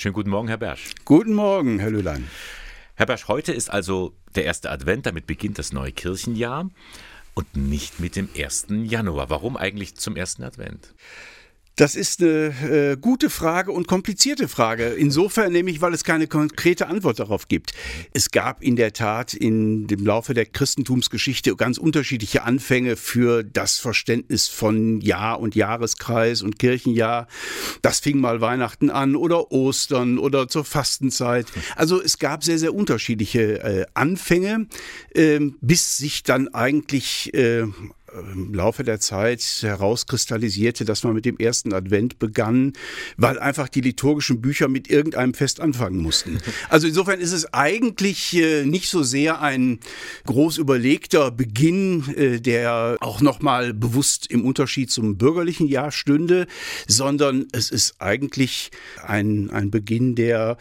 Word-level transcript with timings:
Schönen 0.00 0.14
guten 0.14 0.30
Morgen, 0.30 0.46
Herr 0.46 0.58
Bersch. 0.58 0.92
Guten 1.04 1.34
Morgen, 1.34 1.80
Herr 1.80 1.90
Lülein. 1.90 2.30
Herr 2.94 3.06
Bersch, 3.06 3.26
heute 3.26 3.52
ist 3.52 3.68
also 3.68 4.14
der 4.36 4.44
erste 4.44 4.70
Advent, 4.70 5.06
damit 5.06 5.26
beginnt 5.26 5.58
das 5.58 5.72
neue 5.72 5.90
Kirchenjahr 5.90 6.70
und 7.34 7.56
nicht 7.56 7.98
mit 7.98 8.14
dem 8.14 8.28
1. 8.38 8.66
Januar. 8.84 9.28
Warum 9.28 9.56
eigentlich 9.56 9.96
zum 9.96 10.14
ersten 10.14 10.44
Advent? 10.44 10.94
Das 11.78 11.94
ist 11.94 12.20
eine 12.20 12.92
äh, 12.92 12.96
gute 13.00 13.30
Frage 13.30 13.70
und 13.70 13.86
komplizierte 13.86 14.48
Frage. 14.48 14.88
Insofern 14.88 15.52
nämlich, 15.52 15.80
weil 15.80 15.94
es 15.94 16.02
keine 16.02 16.26
konkrete 16.26 16.88
Antwort 16.88 17.20
darauf 17.20 17.46
gibt. 17.46 17.70
Es 18.12 18.32
gab 18.32 18.64
in 18.64 18.74
der 18.74 18.92
Tat 18.92 19.32
in 19.32 19.86
dem 19.86 20.04
Laufe 20.04 20.34
der 20.34 20.44
Christentumsgeschichte 20.44 21.54
ganz 21.54 21.78
unterschiedliche 21.78 22.42
Anfänge 22.42 22.96
für 22.96 23.44
das 23.44 23.78
Verständnis 23.78 24.48
von 24.48 25.00
Jahr 25.00 25.38
und 25.38 25.54
Jahreskreis 25.54 26.42
und 26.42 26.58
Kirchenjahr. 26.58 27.28
Das 27.80 28.00
fing 28.00 28.18
mal 28.20 28.40
Weihnachten 28.40 28.90
an 28.90 29.14
oder 29.14 29.52
Ostern 29.52 30.18
oder 30.18 30.48
zur 30.48 30.64
Fastenzeit. 30.64 31.46
Also 31.76 32.02
es 32.02 32.18
gab 32.18 32.42
sehr, 32.42 32.58
sehr 32.58 32.74
unterschiedliche 32.74 33.62
äh, 33.62 33.86
Anfänge, 33.94 34.66
äh, 35.14 35.38
bis 35.60 35.96
sich 35.96 36.24
dann 36.24 36.48
eigentlich 36.48 37.32
äh, 37.34 37.66
im 38.32 38.54
Laufe 38.54 38.84
der 38.84 39.00
Zeit 39.00 39.42
herauskristallisierte, 39.60 40.84
dass 40.84 41.04
man 41.04 41.14
mit 41.14 41.24
dem 41.24 41.38
ersten 41.38 41.72
Advent 41.72 42.18
begann, 42.18 42.72
weil 43.16 43.38
einfach 43.38 43.68
die 43.68 43.80
liturgischen 43.80 44.40
Bücher 44.40 44.68
mit 44.68 44.88
irgendeinem 44.88 45.34
Fest 45.34 45.60
anfangen 45.60 45.98
mussten. 45.98 46.40
Also 46.68 46.86
insofern 46.86 47.20
ist 47.20 47.32
es 47.32 47.52
eigentlich 47.52 48.34
äh, 48.34 48.64
nicht 48.64 48.88
so 48.88 49.02
sehr 49.02 49.40
ein 49.40 49.78
groß 50.26 50.58
überlegter 50.58 51.30
Beginn, 51.30 52.14
äh, 52.16 52.40
der 52.40 52.96
auch 53.00 53.20
nochmal 53.20 53.74
bewusst 53.74 54.30
im 54.30 54.44
Unterschied 54.44 54.90
zum 54.90 55.16
bürgerlichen 55.16 55.68
Jahr 55.68 55.90
stünde, 55.90 56.46
sondern 56.86 57.46
es 57.52 57.70
ist 57.70 57.96
eigentlich 58.00 58.70
ein, 59.04 59.50
ein 59.50 59.70
Beginn, 59.70 60.14
der 60.14 60.56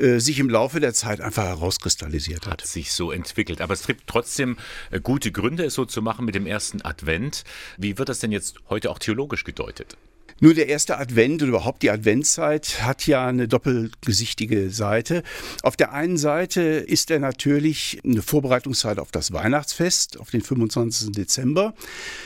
äh, 0.00 0.18
sich 0.18 0.38
im 0.38 0.48
Laufe 0.48 0.80
der 0.80 0.94
Zeit 0.94 1.20
einfach 1.20 1.44
herauskristallisiert 1.44 2.46
hat. 2.46 2.62
Hat 2.62 2.66
sich 2.66 2.92
so 2.92 3.12
entwickelt. 3.12 3.60
Aber 3.60 3.74
es 3.74 3.86
gibt 3.86 4.06
trotzdem 4.06 4.56
äh, 4.90 5.00
gute 5.00 5.32
Gründe, 5.32 5.64
es 5.64 5.74
so 5.74 5.84
zu 5.84 6.02
machen 6.02 6.24
mit 6.24 6.34
dem 6.34 6.46
ersten 6.46 6.82
Advent. 6.82 7.44
Wie 7.76 7.98
wird 7.98 8.08
das 8.08 8.20
denn 8.20 8.32
jetzt 8.32 8.56
heute 8.68 8.90
auch 8.90 8.98
theologisch 8.98 9.44
gedeutet? 9.44 9.96
Nur 10.42 10.54
der 10.54 10.68
erste 10.68 10.96
Advent 10.96 11.42
und 11.42 11.50
überhaupt 11.50 11.82
die 11.82 11.90
Adventszeit 11.90 12.82
hat 12.82 13.06
ja 13.06 13.26
eine 13.26 13.46
doppelgesichtige 13.46 14.70
Seite. 14.70 15.22
Auf 15.62 15.76
der 15.76 15.92
einen 15.92 16.16
Seite 16.16 16.62
ist 16.62 17.10
er 17.10 17.18
natürlich 17.18 18.00
eine 18.04 18.22
Vorbereitungszeit 18.22 18.98
auf 18.98 19.10
das 19.10 19.32
Weihnachtsfest, 19.32 20.18
auf 20.18 20.30
den 20.30 20.40
25. 20.40 21.12
Dezember. 21.12 21.74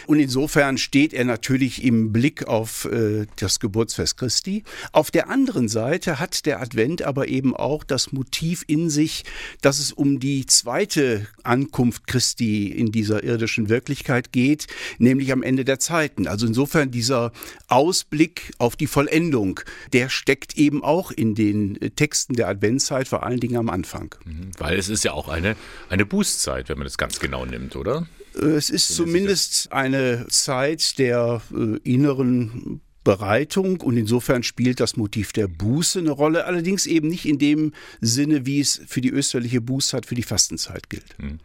Und 0.07 0.21
insofern 0.21 0.79
steht 0.79 1.13
er 1.13 1.25
natürlich 1.25 1.83
im 1.83 2.13
Blick 2.13 2.47
auf 2.47 2.85
äh, 2.85 3.27
das 3.35 3.59
Geburtsfest 3.59 4.17
Christi. 4.17 4.63
Auf 4.93 5.11
der 5.11 5.29
anderen 5.29 5.69
Seite 5.69 6.21
hat 6.21 6.47
der 6.47 6.61
Advent 6.61 7.03
aber 7.03 7.27
eben 7.27 7.57
auch 7.57 7.83
das 7.83 8.13
Motiv 8.13 8.63
in 8.69 8.91
sich, 8.91 9.25
dass 9.61 9.81
es 9.81 9.91
um 9.91 10.21
die 10.21 10.47
zweite 10.47 11.27
Ankunft 11.43 12.07
Christi 12.07 12.69
in 12.69 12.93
dieser 12.93 13.25
irdischen 13.25 13.69
Wirklichkeit 13.69 14.31
geht, 14.31 14.69
nämlich 14.99 15.33
am 15.33 15.43
Ende 15.43 15.65
der 15.65 15.81
Zeiten. 15.81 16.29
Also 16.29 16.47
insofern 16.47 16.93
dieser 16.93 17.33
Aus 17.67 18.04
Ausblick 18.15 18.53
auf 18.59 18.77
die 18.77 18.87
Vollendung, 18.87 19.61
der 19.93 20.09
steckt 20.09 20.57
eben 20.57 20.85
auch 20.85 21.11
in 21.11 21.35
den 21.35 21.81
äh, 21.81 21.91
Texten 21.91 22.35
der 22.35 22.49
Adventszeit, 22.49 23.09
vor 23.09 23.25
allen 23.25 23.41
Dingen 23.41 23.57
am 23.57 23.69
Anfang. 23.71 24.15
Mhm, 24.25 24.51
weil 24.59 24.79
es 24.79 24.89
ist 24.89 25.05
ja 25.05 25.13
auch 25.13 25.29
eine, 25.29 25.57
eine 25.89 26.07
Bußzeit, 26.07 26.69
wenn 26.69 26.79
man 26.79 26.85
das 26.85 26.99
ganz 26.99 27.19
genau 27.19 27.45
nimmt, 27.45 27.77
oder? 27.77 28.07
Äh, 28.37 28.47
es 28.47 28.71
ist 28.71 28.95
zumindest 28.95 29.73
eine 29.73 30.27
Zeit 30.29 30.99
der 30.99 31.43
äh, 31.53 31.79
inneren 31.83 32.81
Bereitung 33.03 33.81
und 33.81 33.97
insofern 33.97 34.43
spielt 34.43 34.81
das 34.81 34.97
Motiv 34.97 35.33
der 35.33 35.49
Buße 35.49 35.99
eine 35.99 36.11
Rolle, 36.11 36.47
allerdings 36.47 36.87
eben 36.87 37.09
nicht 37.09 37.27
in 37.27 37.39
dem 37.39 37.73
Sinne, 38.01 38.47
wie 38.47 38.61
es 38.61 38.81
für 38.87 39.01
die 39.01 39.11
österliche 39.11 39.61
Bußzeit, 39.61 40.07
für 40.07 40.15
die 40.15 40.23
Fastenzeit 40.23 40.89
gilt. 40.89 41.19
Mhm. 41.19 41.39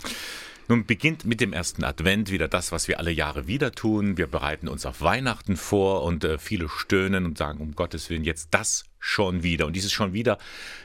Nun 0.69 0.85
beginnt 0.85 1.25
mit 1.25 1.41
dem 1.41 1.51
ersten 1.51 1.83
Advent 1.83 2.29
wieder 2.29 2.47
das, 2.47 2.71
was 2.71 2.87
wir 2.87 2.99
alle 2.99 3.09
Jahre 3.09 3.47
wieder 3.47 3.71
tun. 3.71 4.19
Wir 4.19 4.27
bereiten 4.27 4.67
uns 4.67 4.85
auf 4.85 5.01
Weihnachten 5.01 5.57
vor 5.57 6.03
und 6.03 6.23
äh, 6.23 6.37
viele 6.37 6.69
stöhnen 6.69 7.25
und 7.25 7.39
sagen, 7.39 7.59
um 7.59 7.73
Gottes 7.73 8.11
Willen, 8.11 8.23
jetzt 8.23 8.49
das 8.51 8.83
schon 8.99 9.41
wieder. 9.41 9.65
Und 9.65 9.75
dieses 9.75 9.91
schon 9.91 10.13
wieder, 10.13 10.37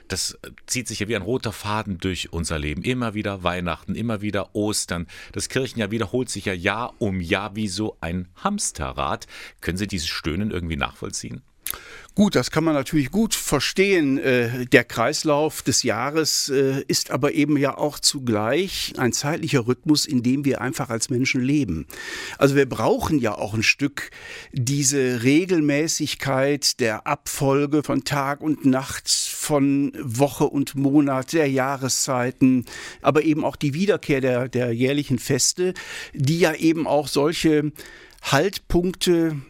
das 0.08 0.38
äh, 0.42 0.52
zieht 0.64 0.88
sich 0.88 1.00
ja 1.00 1.08
wie 1.08 1.16
ein 1.16 1.20
roter 1.20 1.52
Faden 1.52 1.98
durch 1.98 2.32
unser 2.32 2.58
Leben. 2.58 2.82
Immer 2.82 3.12
wieder 3.12 3.42
Weihnachten, 3.42 3.94
immer 3.94 4.22
wieder 4.22 4.54
Ostern. 4.54 5.06
Das 5.32 5.50
Kirchenjahr 5.50 5.90
wiederholt 5.90 6.30
sich 6.30 6.46
ja 6.46 6.54
Jahr 6.54 6.94
um 6.98 7.20
Jahr 7.20 7.54
wie 7.54 7.68
so 7.68 7.98
ein 8.00 8.28
Hamsterrad. 8.36 9.26
Können 9.60 9.76
Sie 9.76 9.86
dieses 9.86 10.08
Stöhnen 10.08 10.50
irgendwie 10.50 10.76
nachvollziehen? 10.76 11.42
Gut, 12.16 12.36
das 12.36 12.52
kann 12.52 12.62
man 12.62 12.74
natürlich 12.74 13.10
gut 13.10 13.34
verstehen. 13.34 14.18
Äh, 14.18 14.66
der 14.66 14.84
Kreislauf 14.84 15.62
des 15.62 15.82
Jahres 15.82 16.48
äh, 16.48 16.84
ist 16.86 17.10
aber 17.10 17.32
eben 17.32 17.56
ja 17.56 17.76
auch 17.76 17.98
zugleich 17.98 18.92
ein 18.98 19.12
zeitlicher 19.12 19.66
Rhythmus, 19.66 20.06
in 20.06 20.22
dem 20.22 20.44
wir 20.44 20.60
einfach 20.60 20.90
als 20.90 21.10
Menschen 21.10 21.42
leben. 21.42 21.86
Also 22.38 22.54
wir 22.54 22.68
brauchen 22.68 23.18
ja 23.18 23.34
auch 23.34 23.54
ein 23.54 23.64
Stück 23.64 24.10
diese 24.52 25.24
Regelmäßigkeit 25.24 26.78
der 26.78 27.08
Abfolge 27.08 27.82
von 27.82 28.04
Tag 28.04 28.42
und 28.42 28.64
Nacht, 28.64 29.08
von 29.08 29.90
Woche 30.00 30.44
und 30.44 30.76
Monat, 30.76 31.32
der 31.32 31.50
Jahreszeiten, 31.50 32.64
aber 33.02 33.24
eben 33.24 33.44
auch 33.44 33.56
die 33.56 33.74
Wiederkehr 33.74 34.20
der, 34.20 34.48
der 34.48 34.72
jährlichen 34.72 35.18
Feste, 35.18 35.74
die 36.12 36.38
ja 36.38 36.54
eben 36.54 36.86
auch 36.86 37.08
solche 37.08 37.72
Haltpunkte 38.22 39.42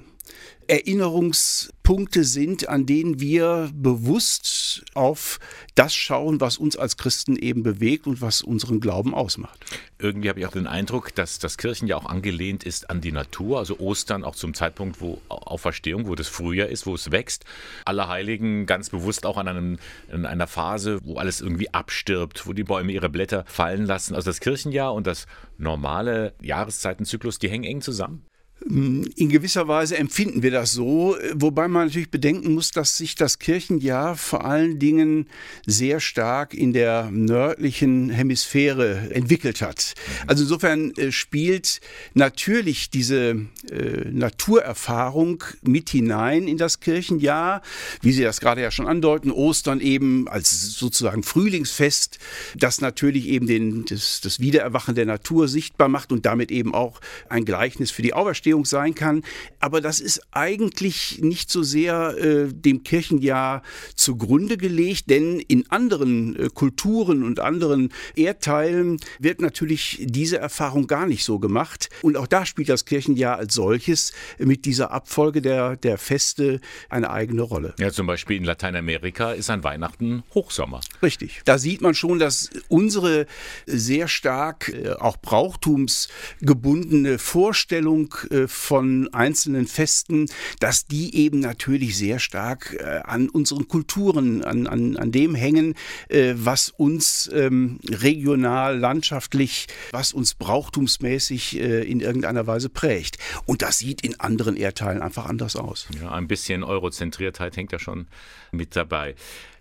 Erinnerungspunkte 0.68 2.24
sind, 2.24 2.68
an 2.68 2.86
denen 2.86 3.20
wir 3.20 3.70
bewusst 3.74 4.84
auf 4.94 5.38
das 5.74 5.94
schauen, 5.94 6.40
was 6.40 6.58
uns 6.58 6.76
als 6.76 6.96
Christen 6.96 7.36
eben 7.36 7.62
bewegt 7.62 8.06
und 8.06 8.20
was 8.20 8.42
unseren 8.42 8.80
Glauben 8.80 9.14
ausmacht. 9.14 9.58
Irgendwie 9.98 10.28
habe 10.28 10.40
ich 10.40 10.46
auch 10.46 10.52
den 10.52 10.66
Eindruck, 10.66 11.14
dass 11.14 11.38
das 11.38 11.56
Kirchen 11.56 11.88
ja 11.88 11.96
auch 11.96 12.06
angelehnt 12.06 12.64
ist 12.64 12.90
an 12.90 13.00
die 13.00 13.12
Natur, 13.12 13.58
also 13.58 13.78
Ostern 13.78 14.24
auch 14.24 14.34
zum 14.34 14.54
Zeitpunkt, 14.54 15.00
wo 15.00 15.20
Auferstehung, 15.28 16.06
wo 16.06 16.14
das 16.14 16.28
Frühjahr 16.28 16.68
ist, 16.68 16.86
wo 16.86 16.94
es 16.94 17.10
wächst. 17.10 17.44
Allerheiligen 17.84 18.66
ganz 18.66 18.90
bewusst 18.90 19.26
auch 19.26 19.36
an 19.36 19.48
einem, 19.48 19.78
in 20.12 20.26
einer 20.26 20.46
Phase, 20.46 20.98
wo 21.02 21.16
alles 21.16 21.40
irgendwie 21.40 21.72
abstirbt, 21.72 22.46
wo 22.46 22.52
die 22.52 22.64
Bäume 22.64 22.92
ihre 22.92 23.08
Blätter 23.08 23.44
fallen 23.46 23.86
lassen. 23.86 24.14
Also 24.14 24.30
das 24.30 24.40
Kirchenjahr 24.40 24.94
und 24.94 25.06
das 25.06 25.26
normale 25.58 26.34
Jahreszeitenzyklus, 26.42 27.38
die 27.38 27.48
hängen 27.48 27.64
eng 27.64 27.80
zusammen. 27.80 28.24
In 28.66 29.28
gewisser 29.28 29.68
Weise 29.68 29.98
empfinden 29.98 30.42
wir 30.42 30.50
das 30.50 30.72
so, 30.72 31.16
wobei 31.34 31.68
man 31.68 31.88
natürlich 31.88 32.10
bedenken 32.10 32.54
muss, 32.54 32.70
dass 32.70 32.96
sich 32.96 33.14
das 33.14 33.38
Kirchenjahr 33.38 34.16
vor 34.16 34.46
allen 34.46 34.78
Dingen 34.78 35.26
sehr 35.66 36.00
stark 36.00 36.54
in 36.54 36.72
der 36.72 37.10
nördlichen 37.10 38.08
Hemisphäre 38.08 39.10
entwickelt 39.10 39.60
hat. 39.60 39.92
Also 40.26 40.44
insofern 40.44 40.92
äh, 40.92 41.12
spielt 41.12 41.80
natürlich 42.14 42.88
diese 42.88 43.46
äh, 43.70 44.08
Naturerfahrung 44.10 45.44
mit 45.60 45.90
hinein 45.90 46.48
in 46.48 46.56
das 46.56 46.80
Kirchenjahr, 46.80 47.60
wie 48.00 48.12
Sie 48.12 48.22
das 48.22 48.40
gerade 48.40 48.62
ja 48.62 48.70
schon 48.70 48.86
andeuten, 48.86 49.30
Ostern 49.30 49.80
eben 49.80 50.26
als 50.26 50.72
sozusagen 50.72 51.22
Frühlingsfest, 51.22 52.18
das 52.56 52.80
natürlich 52.80 53.26
eben 53.28 53.46
den, 53.46 53.84
das, 53.84 54.22
das 54.22 54.40
Wiedererwachen 54.40 54.94
der 54.94 55.06
Natur 55.06 55.48
sichtbar 55.48 55.88
macht 55.88 56.12
und 56.12 56.24
damit 56.24 56.50
eben 56.50 56.74
auch 56.74 57.00
ein 57.28 57.44
Gleichnis 57.44 57.90
für 57.90 58.02
die 58.02 58.14
Auferstehung 58.14 58.43
Auferstehung 58.44 58.64
sein 58.64 58.94
kann. 58.94 59.22
Aber 59.60 59.80
das 59.80 60.00
ist 60.00 60.20
eigentlich 60.32 61.20
nicht 61.22 61.50
so 61.50 61.62
sehr 61.62 62.16
äh, 62.18 62.52
dem 62.52 62.82
Kirchenjahr 62.82 63.62
zugrunde 63.94 64.56
gelegt, 64.56 65.08
denn 65.08 65.40
in 65.40 65.70
anderen 65.70 66.36
äh, 66.36 66.48
Kulturen 66.52 67.22
und 67.22 67.40
anderen 67.40 67.90
Erdteilen 68.14 69.00
wird 69.18 69.40
natürlich 69.40 69.98
diese 70.02 70.38
Erfahrung 70.38 70.86
gar 70.86 71.06
nicht 71.06 71.24
so 71.24 71.38
gemacht. 71.38 71.88
Und 72.02 72.16
auch 72.16 72.26
da 72.26 72.44
spielt 72.44 72.68
das 72.68 72.84
Kirchenjahr 72.84 73.38
als 73.38 73.54
solches 73.54 74.12
mit 74.38 74.66
dieser 74.66 74.90
Abfolge 74.90 75.40
der, 75.40 75.76
der 75.76 75.98
Feste 75.98 76.60
eine 76.90 77.10
eigene 77.10 77.42
Rolle. 77.42 77.74
Ja, 77.78 77.90
zum 77.90 78.06
Beispiel 78.06 78.36
in 78.36 78.44
Lateinamerika 78.44 79.32
ist 79.32 79.50
ein 79.50 79.64
Weihnachten 79.64 80.22
Hochsommer. 80.34 80.80
Richtig. 81.02 81.40
Da 81.44 81.58
sieht 81.58 81.80
man 81.80 81.94
schon, 81.94 82.18
dass 82.18 82.50
unsere 82.68 83.26
sehr 83.66 84.08
stark 84.08 84.68
äh, 84.68 84.90
auch 84.90 85.16
brauchtumsgebundene 85.16 87.18
Vorstellung 87.18 88.14
äh, 88.30 88.33
von 88.46 89.12
einzelnen 89.12 89.66
Festen, 89.66 90.26
dass 90.60 90.86
die 90.86 91.14
eben 91.16 91.40
natürlich 91.40 91.96
sehr 91.96 92.18
stark 92.18 92.76
äh, 92.78 93.00
an 93.04 93.28
unseren 93.28 93.68
Kulturen, 93.68 94.44
an, 94.44 94.66
an, 94.66 94.96
an 94.96 95.12
dem 95.12 95.34
hängen, 95.34 95.74
äh, 96.08 96.34
was 96.36 96.70
uns 96.70 97.30
ähm, 97.32 97.78
regional, 97.88 98.78
landschaftlich, 98.78 99.66
was 99.92 100.12
uns 100.12 100.34
brauchtumsmäßig 100.34 101.60
äh, 101.60 101.82
in 101.82 102.00
irgendeiner 102.00 102.46
Weise 102.46 102.68
prägt. 102.68 103.18
Und 103.46 103.62
das 103.62 103.78
sieht 103.78 104.02
in 104.02 104.18
anderen 104.20 104.56
Erdteilen 104.56 105.02
einfach 105.02 105.26
anders 105.26 105.56
aus. 105.56 105.86
Ja, 106.00 106.12
ein 106.12 106.28
bisschen 106.28 106.64
Eurozentriertheit 106.64 107.56
hängt 107.56 107.72
ja 107.72 107.78
schon 107.78 108.08
mit 108.52 108.76
dabei. 108.76 109.14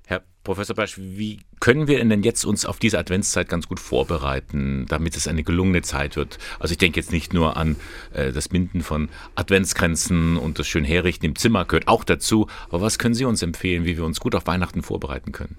Herr 0.05 0.23
Professor 0.43 0.75
Bersch, 0.75 0.97
wie 0.97 1.39
können 1.61 1.87
wir 1.87 2.03
denn 2.03 2.23
jetzt 2.23 2.43
uns 2.43 2.65
auf 2.65 2.77
diese 2.77 2.99
Adventszeit 2.99 3.47
ganz 3.47 3.69
gut 3.69 3.79
vorbereiten, 3.79 4.85
damit 4.89 5.15
es 5.15 5.27
eine 5.27 5.43
gelungene 5.43 5.81
Zeit 5.81 6.17
wird? 6.17 6.37
Also 6.59 6.73
ich 6.73 6.77
denke 6.77 6.99
jetzt 6.99 7.13
nicht 7.13 7.33
nur 7.33 7.55
an 7.55 7.77
äh, 8.13 8.33
das 8.33 8.49
Binden 8.49 8.81
von 8.81 9.07
Adventsgrenzen 9.35 10.35
und 10.37 10.59
das 10.59 10.67
schön 10.67 10.83
herrichten 10.83 11.25
im 11.25 11.37
Zimmer 11.37 11.63
gehört 11.63 11.87
auch 11.87 12.03
dazu. 12.03 12.47
Aber 12.67 12.81
was 12.81 12.99
können 12.99 13.15
Sie 13.15 13.23
uns 13.23 13.41
empfehlen, 13.41 13.85
wie 13.85 13.95
wir 13.95 14.03
uns 14.03 14.19
gut 14.19 14.35
auf 14.35 14.45
Weihnachten 14.45 14.81
vorbereiten 14.81 15.31
können? 15.31 15.55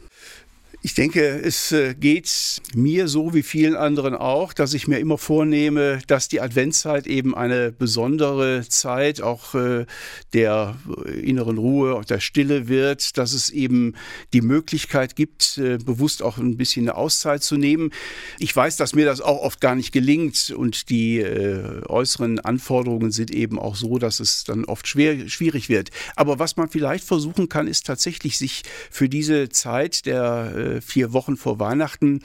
Ich 0.87 0.93
denke, 0.93 1.41
es 1.43 1.73
äh, 1.73 1.95
geht 1.95 2.61
mir 2.75 3.09
so 3.09 3.33
wie 3.33 3.43
vielen 3.43 3.75
anderen 3.75 4.15
auch, 4.15 4.53
dass 4.53 4.75
ich 4.75 4.87
mir 4.87 4.99
immer 4.99 5.17
vornehme, 5.17 6.01
dass 6.09 6.29
die 6.29 6.43
Adventszeit 6.43 7.07
eben 7.07 7.35
eine 7.35 7.73
besondere 7.73 8.67
Zeit 8.69 9.23
auch 9.23 9.55
äh, 9.55 9.87
der 10.35 10.77
inneren 11.23 11.57
Ruhe, 11.57 11.95
auch 11.95 12.05
der 12.05 12.21
Stille 12.21 12.69
wird, 12.69 13.17
dass 13.17 13.33
es 13.33 13.49
eben 13.49 13.95
die 14.35 14.43
Möglichkeit 14.43 15.17
gibt, 15.17 15.57
äh, 15.57 15.79
bewusst 15.79 16.23
auch 16.23 16.37
ein 16.37 16.59
bisschen 16.59 16.85
eine 16.85 16.97
Auszeit 16.97 17.43
zu 17.43 17.57
nehmen. 17.57 17.91
Ich 18.39 18.55
weiß, 18.55 18.77
dass 18.77 18.95
mir 18.95 19.07
das 19.07 19.23
auch 19.23 19.41
oft 19.41 19.63
gar 19.63 19.77
nicht 19.77 19.91
gelingt 19.91 20.53
und 20.55 20.91
die 20.91 21.25
äußeren 21.25 22.41
Anforderungen 22.41 23.11
sind 23.11 23.31
eben 23.31 23.59
auch 23.59 23.77
so, 23.77 23.99
dass 23.99 24.21
es 24.21 24.45
dann 24.45 24.67
oft 24.67 24.87
schwer, 24.87 25.29
schwierig 25.31 25.71
wird. 25.71 25.91
Aber 26.15 26.39
was 26.39 26.57
man 26.57 26.69
vielleicht 26.69 27.05
versuchen 27.05 27.49
kann, 27.49 27.69
ist 27.69 27.87
tatsächlich 27.87 28.37
sich 28.37 28.63
für 28.91 29.09
diese 29.09 29.49
Zeit 29.49 30.05
der 30.05 30.74
vier 30.81 31.13
Wochen 31.13 31.37
vor 31.37 31.59
Weihnachten, 31.59 32.21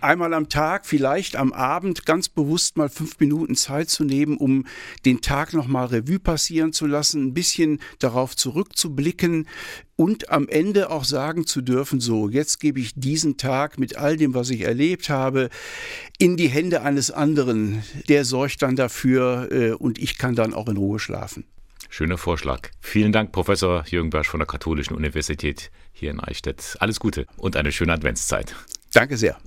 einmal 0.00 0.34
am 0.34 0.48
Tag, 0.48 0.86
vielleicht 0.86 1.36
am 1.36 1.52
Abend 1.52 2.06
ganz 2.06 2.28
bewusst 2.28 2.76
mal 2.76 2.88
fünf 2.88 3.18
Minuten 3.20 3.54
Zeit 3.54 3.88
zu 3.90 4.04
nehmen, 4.04 4.36
um 4.36 4.66
den 5.04 5.20
Tag 5.20 5.52
nochmal 5.52 5.86
Revue 5.86 6.18
passieren 6.18 6.72
zu 6.72 6.86
lassen, 6.86 7.26
ein 7.26 7.34
bisschen 7.34 7.80
darauf 7.98 8.36
zurückzublicken, 8.36 9.46
und 9.96 10.30
am 10.30 10.46
Ende 10.48 10.90
auch 10.90 11.04
sagen 11.04 11.46
zu 11.46 11.62
dürfen, 11.62 12.00
so, 12.00 12.28
jetzt 12.28 12.60
gebe 12.60 12.78
ich 12.78 12.92
diesen 12.94 13.38
Tag 13.38 13.78
mit 13.78 13.96
all 13.96 14.18
dem, 14.18 14.34
was 14.34 14.50
ich 14.50 14.60
erlebt 14.60 15.08
habe, 15.08 15.48
in 16.18 16.36
die 16.36 16.48
Hände 16.48 16.82
eines 16.82 17.10
anderen. 17.10 17.82
Der 18.08 18.26
sorgt 18.26 18.60
dann 18.60 18.76
dafür 18.76 19.48
äh, 19.50 19.70
und 19.72 19.98
ich 19.98 20.18
kann 20.18 20.34
dann 20.34 20.52
auch 20.52 20.68
in 20.68 20.76
Ruhe 20.76 20.98
schlafen. 20.98 21.44
Schöner 21.88 22.18
Vorschlag. 22.18 22.70
Vielen 22.80 23.12
Dank, 23.12 23.32
Professor 23.32 23.84
Jürgen 23.86 24.10
Bersch 24.10 24.28
von 24.28 24.40
der 24.40 24.46
Katholischen 24.46 24.96
Universität 24.96 25.70
hier 25.92 26.10
in 26.10 26.20
Eichstätt. 26.20 26.76
Alles 26.80 27.00
Gute 27.00 27.26
und 27.36 27.56
eine 27.56 27.72
schöne 27.72 27.92
Adventszeit. 27.92 28.54
Danke 28.92 29.16
sehr. 29.16 29.38